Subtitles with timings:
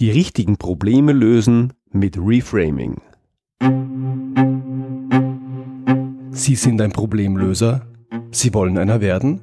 [0.00, 3.02] Die richtigen Probleme lösen mit Reframing.
[6.30, 7.86] Sie sind ein Problemlöser?
[8.30, 9.42] Sie wollen einer werden?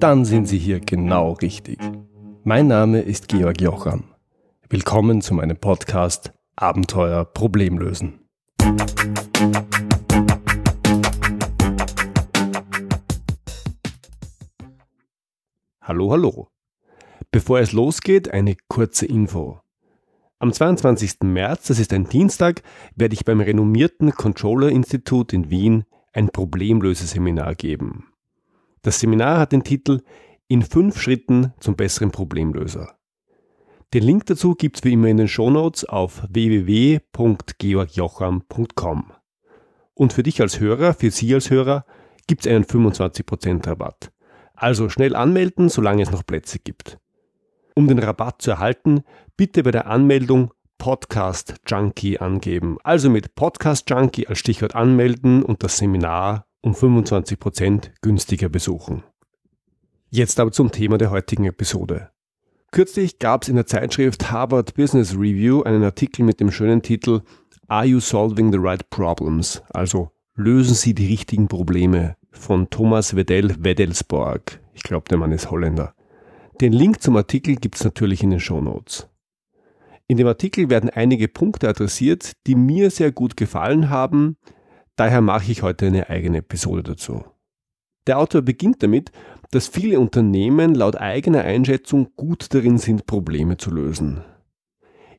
[0.00, 1.78] Dann sind Sie hier genau richtig.
[2.42, 4.02] Mein Name ist Georg Jocham.
[4.68, 8.18] Willkommen zu meinem Podcast Abenteuer Problemlösen.
[15.80, 16.48] Hallo, hallo.
[17.30, 19.60] Bevor es losgeht, eine kurze Info.
[20.38, 21.22] Am 22.
[21.22, 22.62] März, das ist ein Dienstag,
[22.96, 28.08] werde ich beim renommierten Controller-Institut in Wien ein Problemlöseseminar geben.
[28.82, 30.02] Das Seminar hat den Titel
[30.48, 32.98] In fünf Schritten zum besseren Problemlöser.
[33.94, 39.12] Den Link dazu gibt es wie immer in den Shownotes auf www.georgjocham.com.
[39.94, 41.84] Und für dich als Hörer, für Sie als Hörer,
[42.26, 44.10] gibt es einen 25% Rabatt.
[44.54, 46.98] Also schnell anmelden, solange es noch Plätze gibt.
[47.76, 49.02] Um den Rabatt zu erhalten,
[49.36, 52.78] bitte bei der Anmeldung Podcast Junkie angeben.
[52.84, 59.02] Also mit Podcast Junkie als Stichwort anmelden und das Seminar um 25% günstiger besuchen.
[60.08, 62.10] Jetzt aber zum Thema der heutigen Episode.
[62.70, 67.22] Kürzlich gab es in der Zeitschrift Harvard Business Review einen Artikel mit dem schönen Titel
[67.66, 69.64] Are You Solving the Right Problems?
[69.70, 74.60] Also lösen Sie die richtigen Probleme von Thomas Wedell Wedelsborg.
[74.74, 75.94] Ich glaube, der Mann ist Holländer.
[76.60, 79.08] Den Link zum Artikel gibt es natürlich in den Show Notes.
[80.06, 84.36] In dem Artikel werden einige Punkte adressiert, die mir sehr gut gefallen haben,
[84.94, 87.24] daher mache ich heute eine eigene Episode dazu.
[88.06, 89.10] Der Autor beginnt damit,
[89.50, 94.22] dass viele Unternehmen laut eigener Einschätzung gut darin sind, Probleme zu lösen.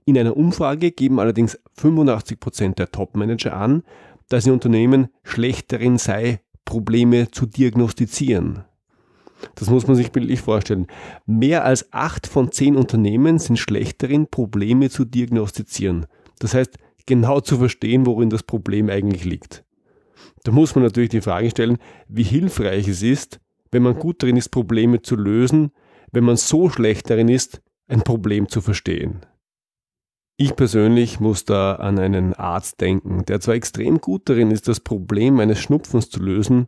[0.05, 3.83] In einer Umfrage geben allerdings 85% der Topmanager an,
[4.30, 8.64] dass ihr Unternehmen schlecht darin sei, Probleme zu diagnostizieren.
[9.55, 10.88] Das muss man sich bildlich vorstellen.
[11.25, 16.05] Mehr als acht von zehn Unternehmen sind schlecht darin, Probleme zu diagnostizieren.
[16.39, 19.64] Das heißt, genau zu verstehen, worin das Problem eigentlich liegt.
[20.44, 21.77] Da muss man natürlich die Frage stellen,
[22.08, 23.39] wie hilfreich es ist,
[23.71, 25.71] wenn man gut darin ist, Probleme zu lösen,
[26.11, 29.26] wenn man so schlecht darin ist, ein Problem zu verstehen.
[30.38, 34.82] Ich persönlich muss da an einen Arzt denken, der zwar extrem gut darin ist, das
[34.82, 36.67] Problem eines Schnupfens zu lösen,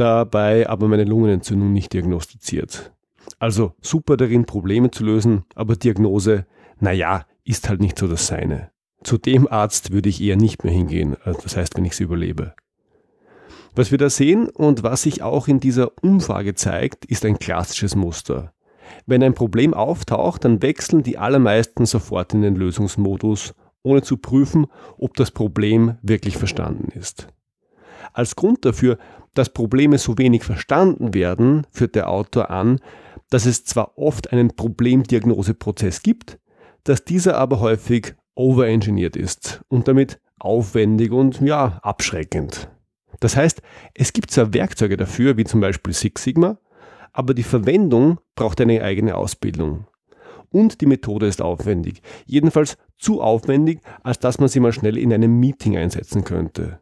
[0.00, 2.92] dabei aber meine Lungenentzündung nicht diagnostiziert.
[3.38, 6.46] Also super darin, Probleme zu lösen, aber Diagnose,
[6.80, 8.70] naja, ist halt nicht so das Seine.
[9.04, 12.00] Zu dem Arzt würde ich eher nicht mehr hingehen, also das heißt, wenn ich es
[12.00, 12.54] überlebe.
[13.74, 17.94] Was wir da sehen und was sich auch in dieser Umfrage zeigt, ist ein klassisches
[17.94, 18.52] Muster.
[19.06, 24.66] Wenn ein Problem auftaucht, dann wechseln die allermeisten sofort in den Lösungsmodus, ohne zu prüfen,
[24.96, 27.28] ob das Problem wirklich verstanden ist.
[28.18, 28.98] Als Grund dafür,
[29.34, 32.80] dass Probleme so wenig verstanden werden, führt der Autor an,
[33.30, 36.40] dass es zwar oft einen Problemdiagnoseprozess gibt,
[36.82, 42.68] dass dieser aber häufig overengineert ist und damit aufwendig und ja, abschreckend.
[43.20, 43.62] Das heißt,
[43.94, 46.58] es gibt zwar Werkzeuge dafür, wie zum Beispiel Six Sigma,
[47.12, 49.86] aber die Verwendung braucht eine eigene Ausbildung.
[50.50, 52.02] Und die Methode ist aufwendig.
[52.26, 56.80] Jedenfalls zu aufwendig, als dass man sie mal schnell in einem Meeting einsetzen könnte.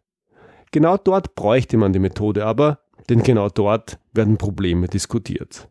[0.72, 5.68] Genau dort bräuchte man die Methode aber, denn genau dort werden Probleme diskutiert.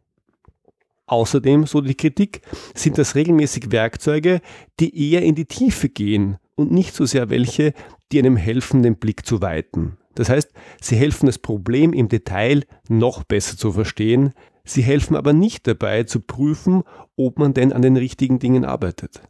[1.07, 2.41] Außerdem, so die Kritik,
[2.73, 4.41] sind das regelmäßig Werkzeuge,
[4.79, 7.73] die eher in die Tiefe gehen und nicht so sehr welche,
[8.11, 9.97] die einem helfen, den Blick zu weiten.
[10.15, 10.51] Das heißt,
[10.81, 16.03] sie helfen das Problem im Detail noch besser zu verstehen, sie helfen aber nicht dabei
[16.03, 16.83] zu prüfen,
[17.17, 19.21] ob man denn an den richtigen Dingen arbeitet.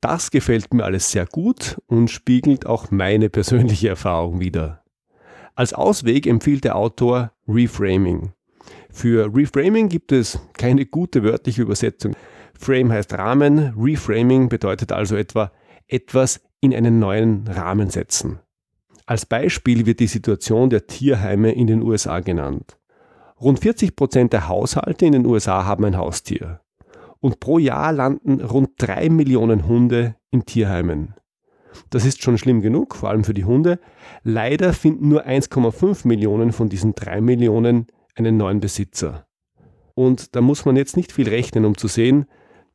[0.00, 4.83] Das gefällt mir alles sehr gut und spiegelt auch meine persönliche Erfahrung wider.
[5.56, 8.32] Als Ausweg empfiehlt der Autor Reframing.
[8.90, 12.16] Für Reframing gibt es keine gute wörtliche Übersetzung.
[12.58, 15.52] Frame heißt Rahmen, Reframing bedeutet also etwa
[15.86, 18.40] etwas in einen neuen Rahmen setzen.
[19.06, 22.78] Als Beispiel wird die Situation der Tierheime in den USA genannt.
[23.40, 26.60] Rund 40 Prozent der Haushalte in den USA haben ein Haustier.
[27.20, 31.14] Und pro Jahr landen rund drei Millionen Hunde in Tierheimen.
[31.90, 33.78] Das ist schon schlimm genug, vor allem für die Hunde.
[34.22, 39.26] Leider finden nur 1,5 Millionen von diesen 3 Millionen einen neuen Besitzer.
[39.94, 42.26] Und da muss man jetzt nicht viel rechnen, um zu sehen,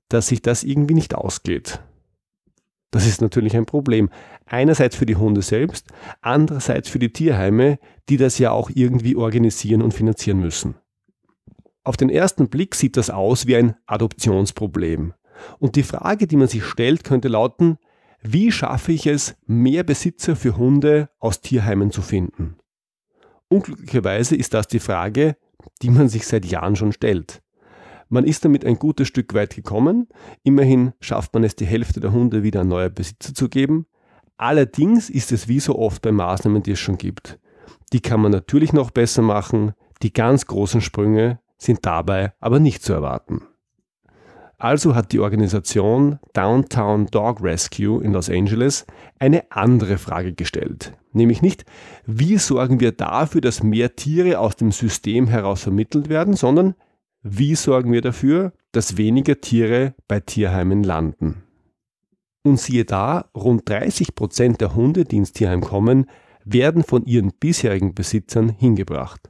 [0.07, 1.81] dass sich das irgendwie nicht ausgeht.
[2.91, 4.09] Das ist natürlich ein Problem.
[4.45, 5.87] Einerseits für die Hunde selbst,
[6.21, 7.77] andererseits für die Tierheime,
[8.09, 10.75] die das ja auch irgendwie organisieren und finanzieren müssen.
[11.83, 15.13] Auf den ersten Blick sieht das aus wie ein Adoptionsproblem.
[15.59, 17.77] Und die Frage, die man sich stellt, könnte lauten,
[18.21, 22.57] wie schaffe ich es, mehr Besitzer für Hunde aus Tierheimen zu finden?
[23.47, 25.37] Unglücklicherweise ist das die Frage,
[25.81, 27.41] die man sich seit Jahren schon stellt.
[28.09, 30.07] Man ist damit ein gutes Stück weit gekommen.
[30.43, 33.85] Immerhin schafft man es, die Hälfte der Hunde wieder an neue Besitzer zu geben.
[34.37, 37.39] Allerdings ist es wie so oft bei Maßnahmen, die es schon gibt.
[37.93, 39.73] Die kann man natürlich noch besser machen.
[40.01, 43.43] Die ganz großen Sprünge sind dabei aber nicht zu erwarten.
[44.59, 48.85] Also hat die Organisation Downtown Dog Rescue in Los Angeles
[49.17, 50.93] eine andere Frage gestellt.
[51.13, 51.63] Nämlich nicht,
[52.05, 56.75] wie sorgen wir dafür, dass mehr Tiere aus dem System heraus vermittelt werden, sondern
[57.23, 61.43] wie sorgen wir dafür, dass weniger Tiere bei Tierheimen landen.
[62.43, 66.09] Und siehe da, rund 30 Prozent der Hunde, die ins Tierheim kommen,
[66.43, 69.29] werden von ihren bisherigen Besitzern hingebracht.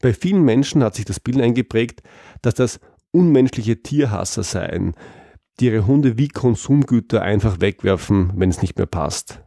[0.00, 2.02] Bei vielen Menschen hat sich das Bild eingeprägt,
[2.42, 2.80] dass das
[3.16, 4.94] unmenschliche Tierhasser seien,
[5.58, 9.42] die ihre Hunde wie Konsumgüter einfach wegwerfen, wenn es nicht mehr passt.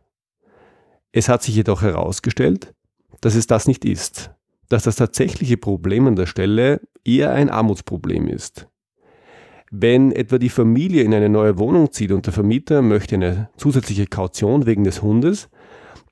[1.11, 2.73] Es hat sich jedoch herausgestellt,
[3.21, 4.31] dass es das nicht ist,
[4.69, 8.67] dass das tatsächliche Problem an der Stelle eher ein Armutsproblem ist.
[9.71, 14.07] Wenn etwa die Familie in eine neue Wohnung zieht und der Vermieter möchte eine zusätzliche
[14.07, 15.49] Kaution wegen des Hundes,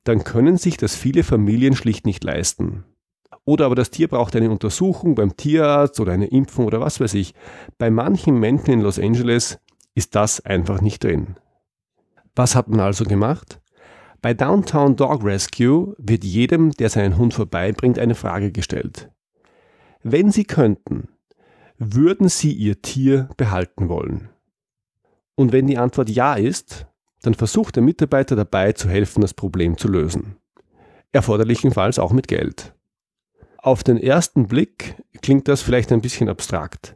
[0.03, 2.83] dann können sich das viele Familien schlicht nicht leisten.
[3.47, 7.13] Oder aber das Tier braucht eine Untersuchung beim Tierarzt oder eine Impfung oder was weiß
[7.13, 7.33] ich.
[7.77, 9.57] Bei manchen Menschen in Los Angeles
[9.95, 11.37] ist das einfach nicht drin.
[12.35, 13.61] Was hat man also gemacht?
[14.21, 19.09] Bei Downtown Dog Rescue wird jedem, der seinen Hund vorbeibringt, eine Frage gestellt.
[20.03, 21.07] Wenn Sie könnten,
[21.77, 24.27] würden Sie Ihr Tier behalten wollen?
[25.35, 26.85] Und wenn die Antwort ja ist,
[27.21, 30.35] dann versucht der Mitarbeiter dabei zu helfen, das Problem zu lösen.
[31.13, 32.73] Erforderlichenfalls auch mit Geld.
[33.57, 36.95] Auf den ersten Blick klingt das vielleicht ein bisschen abstrakt.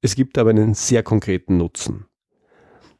[0.00, 2.06] Es gibt aber einen sehr konkreten Nutzen.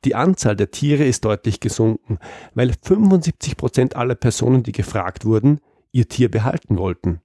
[0.04, 2.18] Die Anzahl der Tiere ist deutlich gesunken,
[2.54, 5.60] weil 75 Prozent aller Personen, die gefragt wurden,
[5.92, 7.20] ihr Tier behalten wollten.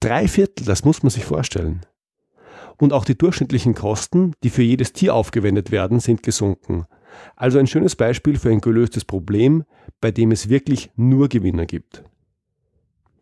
[0.00, 1.84] Drei Viertel, das muss man sich vorstellen.
[2.78, 6.86] Und auch die durchschnittlichen Kosten, die für jedes Tier aufgewendet werden, sind gesunken.
[7.36, 9.64] Also ein schönes Beispiel für ein gelöstes Problem,
[10.00, 12.02] bei dem es wirklich nur Gewinner gibt.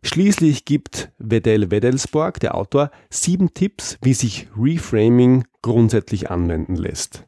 [0.03, 7.27] Schließlich gibt Wedel Wedelsborg, der Autor, sieben Tipps, wie sich Reframing grundsätzlich anwenden lässt.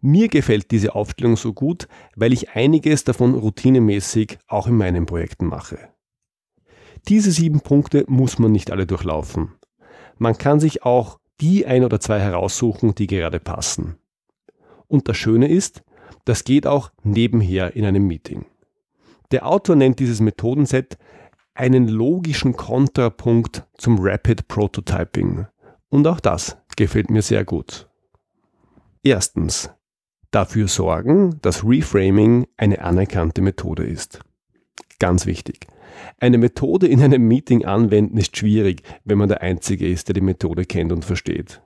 [0.00, 1.86] Mir gefällt diese Aufstellung so gut,
[2.16, 5.78] weil ich einiges davon routinemäßig auch in meinen Projekten mache.
[7.08, 9.52] Diese sieben Punkte muss man nicht alle durchlaufen.
[10.18, 13.96] Man kann sich auch die ein oder zwei heraussuchen, die gerade passen.
[14.88, 15.82] Und das Schöne ist,
[16.24, 18.44] das geht auch nebenher in einem Meeting.
[19.30, 20.98] Der Autor nennt dieses Methodenset
[21.54, 25.46] einen logischen Kontrapunkt zum Rapid Prototyping.
[25.88, 27.88] Und auch das gefällt mir sehr gut.
[29.02, 29.70] Erstens,
[30.30, 34.20] dafür sorgen, dass Reframing eine anerkannte Methode ist.
[34.98, 35.66] Ganz wichtig.
[36.18, 40.20] Eine Methode in einem Meeting anwenden ist schwierig, wenn man der Einzige ist, der die
[40.20, 41.60] Methode kennt und versteht.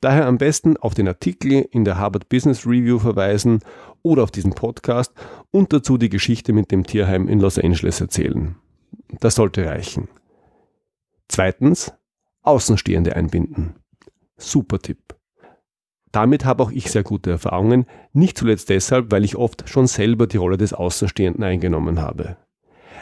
[0.00, 3.60] Daher am besten auf den Artikel in der Harvard Business Review verweisen
[4.02, 5.12] oder auf diesen Podcast
[5.50, 8.56] und dazu die Geschichte mit dem Tierheim in Los Angeles erzählen.
[9.18, 10.08] Das sollte reichen.
[11.28, 11.92] Zweitens,
[12.42, 13.74] Außenstehende einbinden.
[14.36, 15.16] Super Tipp.
[16.12, 20.26] Damit habe auch ich sehr gute Erfahrungen, nicht zuletzt deshalb, weil ich oft schon selber
[20.26, 22.36] die Rolle des Außenstehenden eingenommen habe.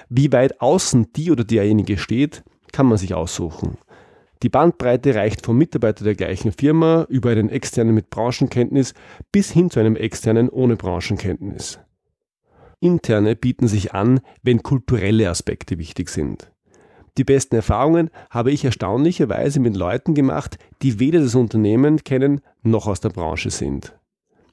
[0.09, 3.79] Wie weit außen die oder derjenige steht, kann man sich aussuchen.
[4.43, 8.95] Die Bandbreite reicht vom Mitarbeiter der gleichen Firma über einen externen mit Branchenkenntnis
[9.33, 11.81] bis hin zu einem externen ohne Branchenkenntnis.
[12.81, 16.51] Interne bieten sich an, wenn kulturelle Aspekte wichtig sind.
[17.17, 22.87] Die besten Erfahrungen habe ich erstaunlicherweise mit Leuten gemacht, die weder das Unternehmen kennen noch
[22.87, 23.99] aus der Branche sind.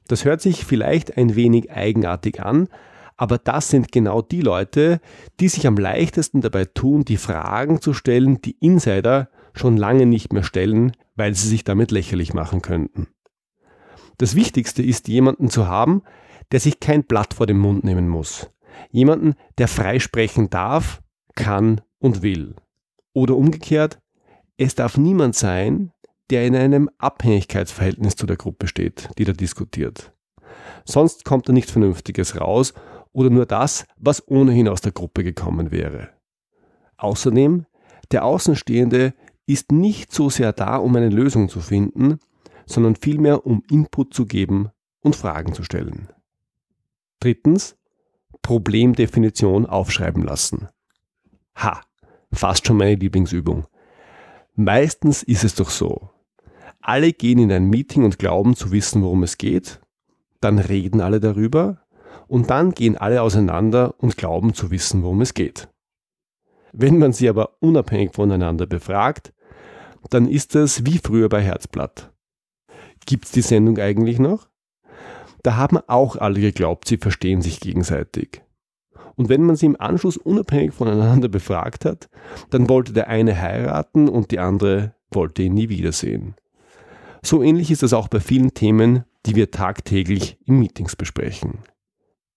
[0.08, 2.68] Das hört sich vielleicht ein wenig eigenartig an,
[3.16, 5.00] aber das sind genau die Leute,
[5.40, 10.32] die sich am leichtesten dabei tun, die Fragen zu stellen, die Insider schon lange nicht
[10.32, 13.08] mehr stellen, weil sie sich damit lächerlich machen könnten.
[14.18, 16.02] Das Wichtigste ist, jemanden zu haben,
[16.52, 18.50] der sich kein Blatt vor den Mund nehmen muss.
[18.90, 21.02] Jemanden, der frei sprechen darf,
[21.34, 22.54] kann und will.
[23.12, 24.00] Oder umgekehrt,
[24.56, 25.92] es darf niemand sein,
[26.30, 30.12] der in einem Abhängigkeitsverhältnis zu der Gruppe steht, die da diskutiert.
[30.84, 32.74] Sonst kommt da nichts Vernünftiges raus
[33.12, 36.10] oder nur das, was ohnehin aus der Gruppe gekommen wäre.
[36.96, 37.66] Außerdem,
[38.10, 39.14] der Außenstehende
[39.46, 42.18] ist nicht so sehr da, um eine Lösung zu finden,
[42.66, 46.08] sondern vielmehr um Input zu geben und Fragen zu stellen.
[47.20, 47.76] Drittens,
[48.42, 50.68] Problemdefinition aufschreiben lassen.
[51.56, 51.80] Ha,
[52.32, 53.66] fast schon meine Lieblingsübung.
[54.54, 56.10] Meistens ist es doch so.
[56.80, 59.80] Alle gehen in ein Meeting und glauben zu wissen, worum es geht,
[60.40, 61.82] dann reden alle darüber
[62.28, 65.68] und dann gehen alle auseinander und glauben zu wissen, worum es geht.
[66.72, 69.32] Wenn man sie aber unabhängig voneinander befragt,
[70.10, 72.12] dann ist das wie früher bei Herzblatt.
[73.06, 74.48] Gibt's die Sendung eigentlich noch?
[75.46, 78.42] Da haben auch alle geglaubt, sie verstehen sich gegenseitig.
[79.14, 82.08] Und wenn man sie im Anschluss unabhängig voneinander befragt hat,
[82.50, 86.34] dann wollte der eine heiraten und die andere wollte ihn nie wiedersehen.
[87.22, 91.58] So ähnlich ist das auch bei vielen Themen, die wir tagtäglich in Meetings besprechen.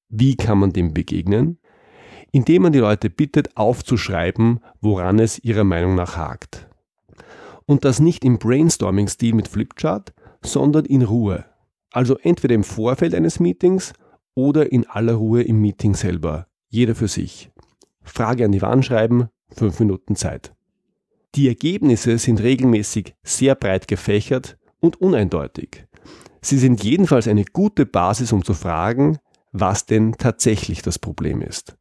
[0.10, 1.58] Wie kann man dem begegnen?
[2.32, 6.70] Indem man die Leute bittet, aufzuschreiben, woran es ihrer Meinung nach hakt.
[7.66, 10.14] Und das nicht im Brainstorming-Stil mit Flipchart,
[10.44, 11.46] sondern in Ruhe.
[11.92, 13.94] Also entweder im Vorfeld eines Meetings
[14.36, 16.48] oder in aller Ruhe im Meeting selber.
[16.70, 17.52] Jeder für sich.
[18.02, 20.54] Frage an die Wand schreiben, fünf Minuten Zeit.
[21.36, 25.86] Die Ergebnisse sind regelmäßig sehr breit gefächert und uneindeutig.
[26.42, 29.18] Sie sind jedenfalls eine gute Basis, um zu fragen,
[29.52, 31.76] was denn tatsächlich das Problem ist.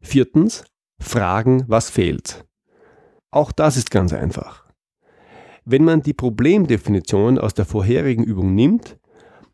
[0.00, 0.64] Viertens,
[0.98, 2.44] fragen, was fehlt.
[3.30, 4.63] Auch das ist ganz einfach.
[5.64, 8.98] Wenn man die Problemdefinition aus der vorherigen Übung nimmt,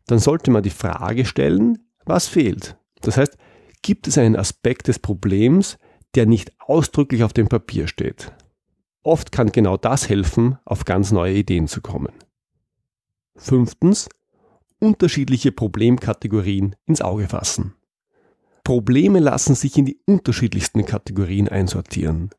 [0.07, 2.77] dann sollte man die Frage stellen, was fehlt.
[3.01, 3.37] Das heißt,
[3.81, 5.77] gibt es einen Aspekt des Problems,
[6.15, 8.33] der nicht ausdrücklich auf dem Papier steht.
[9.03, 12.13] Oft kann genau das helfen, auf ganz neue Ideen zu kommen.
[13.35, 14.09] Fünftens,
[14.79, 17.73] unterschiedliche Problemkategorien ins Auge fassen.
[18.63, 22.29] Probleme lassen sich in die unterschiedlichsten Kategorien einsortieren.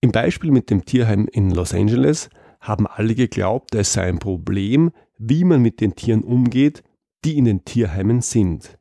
[0.00, 2.28] Im Beispiel mit dem Tierheim in Los Angeles
[2.64, 6.82] haben alle geglaubt, es sei ein Problem, wie man mit den Tieren umgeht,
[7.24, 8.78] die in den Tierheimen sind.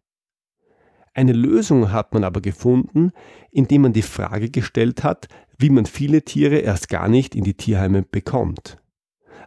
[1.14, 3.12] Eine Lösung hat man aber gefunden,
[3.52, 7.54] indem man die Frage gestellt hat, wie man viele Tiere erst gar nicht in die
[7.56, 8.82] Tierheime bekommt.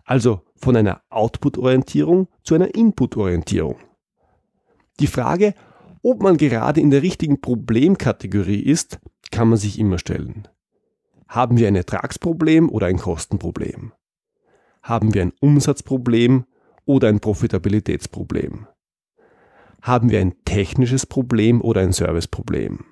[0.05, 3.77] Also von einer Output-Orientierung zu einer Input-Orientierung.
[5.01, 5.55] Die Frage,
[6.03, 9.01] ob man gerade in der richtigen Problemkategorie ist,
[9.31, 10.47] kann man sich immer stellen.
[11.27, 13.93] Haben wir ein Ertragsproblem oder ein Kostenproblem?
[14.87, 16.45] Haben wir ein Umsatzproblem
[16.85, 18.69] oder ein Profitabilitätsproblem?
[19.83, 22.85] Haben wir ein technisches Problem oder ein Serviceproblem?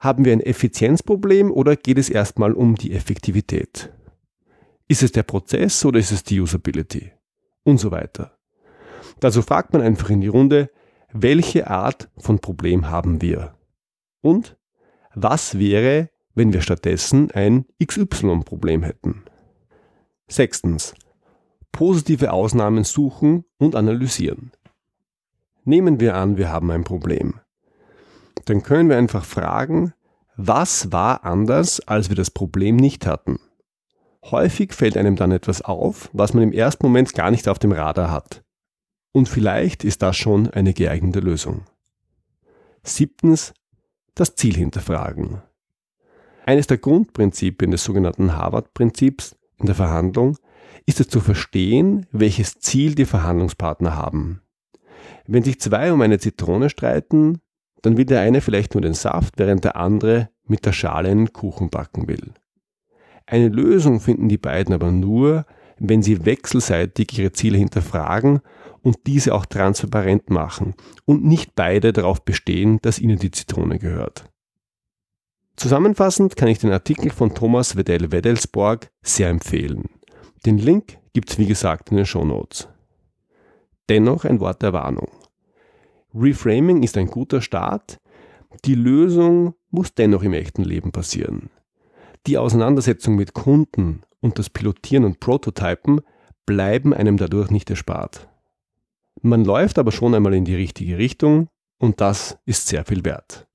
[0.00, 3.92] Haben wir ein Effizienzproblem oder geht es erstmal um die Effektivität?
[4.88, 7.12] Ist es der Prozess oder ist es die Usability?
[7.62, 8.36] Und so weiter.
[9.20, 10.68] Dazu fragt man einfach in die Runde,
[11.12, 13.54] welche Art von Problem haben wir?
[14.20, 14.58] Und
[15.14, 19.22] was wäre, wenn wir stattdessen ein XY-Problem hätten?
[20.26, 20.92] Sechstens.
[21.72, 24.52] Positive Ausnahmen suchen und analysieren.
[25.64, 27.40] Nehmen wir an, wir haben ein Problem.
[28.46, 29.92] Dann können wir einfach fragen,
[30.36, 33.38] was war anders, als wir das Problem nicht hatten?
[34.24, 37.72] Häufig fällt einem dann etwas auf, was man im ersten Moment gar nicht auf dem
[37.72, 38.42] Radar hat.
[39.12, 41.62] Und vielleicht ist das schon eine geeignete Lösung.
[42.82, 43.54] Siebtens,
[44.14, 45.42] das Ziel hinterfragen.
[46.46, 50.36] Eines der Grundprinzipien des sogenannten Harvard-Prinzips in der Verhandlung
[50.86, 54.42] ist es zu verstehen, welches Ziel die Verhandlungspartner haben.
[55.26, 57.40] Wenn sich zwei um eine Zitrone streiten,
[57.82, 61.32] dann will der eine vielleicht nur den Saft, während der andere mit der Schale einen
[61.32, 62.32] Kuchen backen will.
[63.26, 65.46] Eine Lösung finden die beiden aber nur,
[65.78, 68.40] wenn sie wechselseitig ihre Ziele hinterfragen
[68.82, 70.74] und diese auch transparent machen
[71.04, 74.24] und nicht beide darauf bestehen, dass ihnen die Zitrone gehört.
[75.56, 79.90] Zusammenfassend kann ich den Artikel von Thomas Wedell-Wedelsborg sehr empfehlen.
[80.46, 82.68] Den Link gibt's wie gesagt in den Show Notes.
[83.88, 85.08] Dennoch ein Wort der Warnung.
[86.14, 88.00] Reframing ist ein guter Start,
[88.64, 91.50] die Lösung muss dennoch im echten Leben passieren.
[92.26, 96.00] Die Auseinandersetzung mit Kunden und das Pilotieren und Prototypen
[96.46, 98.28] bleiben einem dadurch nicht erspart.
[99.22, 103.46] Man läuft aber schon einmal in die richtige Richtung und das ist sehr viel wert.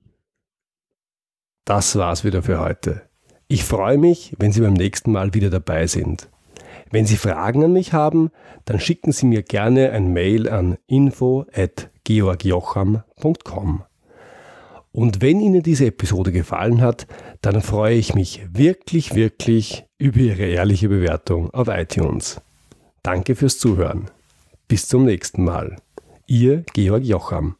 [1.64, 3.08] Das war's wieder für heute.
[3.48, 6.28] Ich freue mich, wenn Sie beim nächsten Mal wieder dabei sind.
[6.90, 8.30] Wenn Sie Fragen an mich haben,
[8.64, 13.82] dann schicken Sie mir gerne ein Mail an info@georgjocham.com.
[14.92, 17.06] Und wenn Ihnen diese Episode gefallen hat,
[17.42, 22.40] dann freue ich mich wirklich, wirklich über Ihre ehrliche Bewertung auf iTunes.
[23.02, 24.10] Danke fürs Zuhören.
[24.68, 25.76] Bis zum nächsten Mal.
[26.26, 27.56] Ihr Georg Jocham.